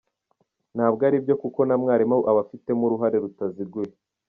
Ntabwo 0.75 1.01
ari 1.07 1.17
byo 1.23 1.35
kuko 1.41 1.59
na 1.67 1.75
mwarimu 1.81 2.17
aba 2.29 2.39
abifitemo 2.41 2.81
uruhare 2.85 3.17
rutaziguye. 3.23 3.91